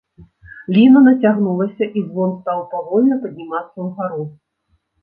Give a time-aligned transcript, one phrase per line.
[0.77, 4.23] Ліна нацягнулася, і звон стаў павольна паднімацца ўгару.